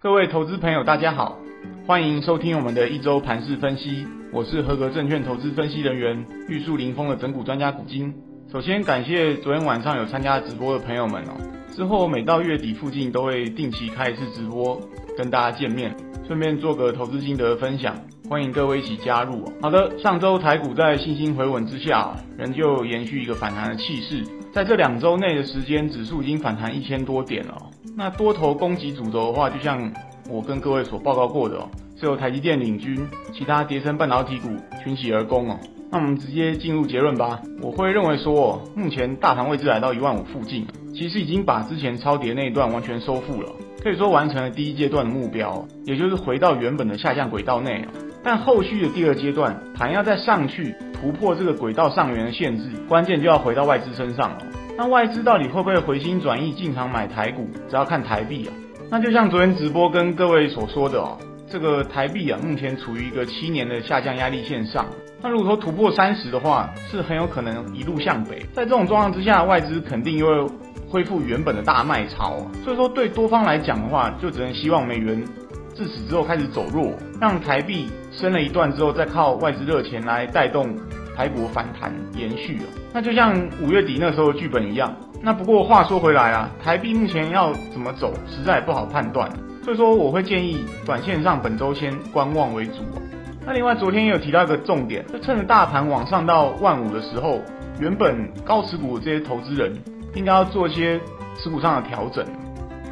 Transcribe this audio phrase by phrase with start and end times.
[0.00, 1.36] 各位投资朋友，大家好，
[1.84, 4.06] 欢迎收听我们的一周盘势分析。
[4.32, 8.14] 我是合格证券投资分析人员玉树临风的整股专家古今。
[8.52, 11.34] 首先感谢昨天晚上有参加直播的朋友们哦。
[11.72, 14.80] 之后每到月底附近都会定期开一次直播，
[15.16, 15.92] 跟大家见面，
[16.28, 17.96] 顺便做个投资心得分享。
[18.30, 19.52] 欢迎各位一起加入哦。
[19.60, 24.22] 好的，上周台股在信心回稳之下，仍旧延续一个反弹的气势。
[24.52, 27.67] 在这两周内的时间，指数已经反弹一千多点了。
[27.96, 29.92] 那多头攻击主轴的话，就像
[30.30, 34.48] 我跟各位所报告过的哦，是由台积电领军，其他跌升半导体股
[34.82, 35.58] 群起而攻哦。
[35.90, 37.40] 那我们直接进入结论吧。
[37.62, 43.50] 我会认为说，目前大盘位置来到一万五附近，其实已经把之前超跌那一段完全收复了，
[43.82, 47.86] 可以说完成了第一阶段的目标，也就是回到原本的下降轨道内。
[48.22, 54.38] 但后续的第二阶段，盘要再上去突破这个轨道上缘的限制，关键就要回到外资身上了。
[54.78, 58.54] 那外资到底会不会回心转意进场买台股，只要看台币啊。
[58.88, 61.18] 那就像昨天直播跟各位所说的哦，
[61.50, 64.86] 这个台币啊，目前处于一个七年的下降压力线上。
[65.20, 68.38] 那如果说突破三十的话，是很有可能一路向北。
[68.54, 70.54] 在这种状况之下，外资肯定又会
[70.88, 72.36] 恢复原本的大卖超。
[72.62, 75.20] 所以说，对多方来讲的话，就只能希望美元
[75.74, 80.72] 自此之后开始走弱，让台币升了一段之后，再靠外资热钱来带动
[81.18, 82.62] 台股反弹延续了。
[82.94, 84.94] 那就像五月底那时候的剧本一样。
[85.20, 89.28] 那不过话说回来啊，台币目前要怎么走，实在也不好判断。
[89.64, 92.74] 所以说，我会建议短线上本周先观望为主。
[93.44, 97.40] 那另外，昨天也有提到一个重点，就趁着大盘往上到万五的时候，
[97.80, 99.76] 原本高持股的这些投资人
[100.14, 101.00] 应该要做一些
[101.36, 102.24] 持股上的调整，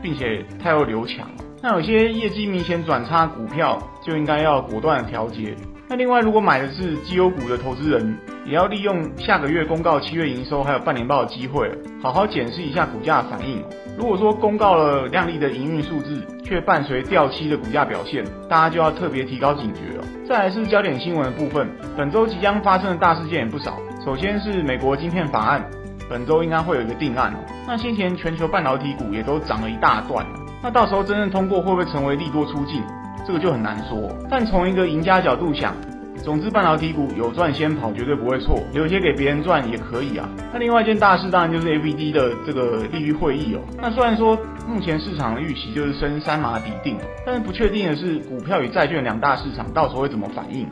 [0.00, 1.28] 并且太弱留强。
[1.60, 5.56] 那有些业绩明显转差股票，就应该要果断的调节。
[5.92, 11.70] 那另外，如果买的是绩优股的投资人，也要利用下个月公告七月营收还有半年报的机会，
[12.02, 13.62] 好好检视一下股价的反应。
[13.98, 20.04] 如果说公告了亮丽的营运数字，却伴随掉期的股价表现，大家就要特别提高警觉了。
[20.26, 23.76] 再来是焦点新闻的部分，本周即将发生的大事件也不少。
[24.02, 25.62] 首先是美国晶片法案，
[26.08, 27.34] 本周应该会有一个定案。
[27.66, 30.24] 那先前全球半导体股也都涨了一大段，
[30.62, 32.82] 那到时候真正通过会不会成为利多出尽，
[33.26, 34.10] 这个就很难说。
[34.30, 35.74] 但从一个赢家角度想。
[36.22, 40.28] 总之，半导体股有赚先跑绝对不会错，留些给别人赚也可以啊。
[40.52, 43.60] 那另外一件大事当然就是 A B D 的这个利率会议哦。
[43.80, 44.38] 那虽然说
[44.68, 46.96] 目前市场的预期就是升三码底定，
[47.26, 50.64] 但是不确定的是股票与债券两大市场到时候会怎么反应，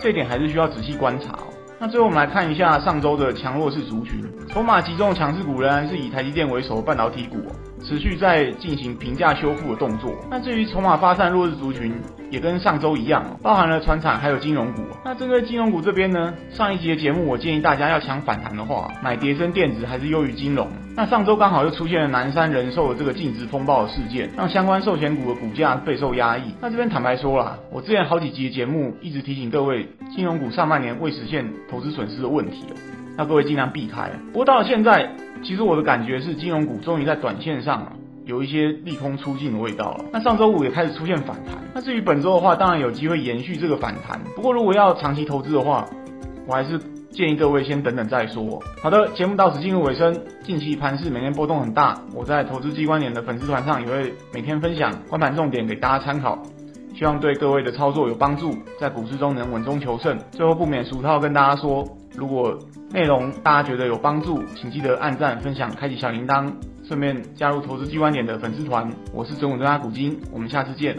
[0.00, 1.48] 这一点还是需要仔细观察哦。
[1.80, 7.38] 那最后我们来看一下上周的强弱势族群，筹码集中强势股仍然是以台积电为首的半导体股。
[7.82, 10.14] 持续在进行评价修复的动作。
[10.30, 11.94] 那至于筹码发散弱势族群，
[12.30, 14.82] 也跟上周一样，包含了船厂还有金融股。
[15.04, 20.68] 那针对金融股这边呢，上一集的节目我建议大家要抢反弹的话，买叠升电子还是优于金融。
[20.98, 26.52] 那上周刚好又出现了南山人寿的这个净值风暴的事件，让相关寿险股的股价备受压抑。
[26.60, 32.74] 那这边坦白说啦，我之前好几集的节目一直提醒各位，金融股上半年未实现投资损失的问题哦，
[33.16, 34.10] 那各位尽量避开。
[34.32, 35.08] 不过到了现在。
[35.40, 37.92] 其实我的感觉是，金融股终于在短线上了
[38.24, 40.04] 有一些利空出尽的味道了。
[40.12, 41.56] 那上周五也开始出现反弹。
[41.72, 44.20] 那至于本周的话，当然有机会延续这个反弹。
[44.34, 45.86] 不过如果要长期投资的话，
[46.44, 46.76] 我还是
[47.18, 48.62] 建议各位先等等再说。
[48.80, 50.16] 好的，节目到此进入尾声。
[50.44, 56.40] 近期盘势每天波动很大，我在投资机关点的粉丝团上也会每天分享观盘重点给大家参考，
[56.94, 60.16] 希望对各位的操作有帮助，在股市中能稳中求胜。
[60.30, 61.84] 最后不免俗套跟大家说，
[62.14, 62.56] 如果
[62.92, 66.48] 内容大家觉得有帮助，请记得按赞、分享、开启小铃铛，
[66.86, 68.88] 顺便加入投资机关点的粉丝团。
[69.12, 70.96] 我是准稳专家古今，我们下次见。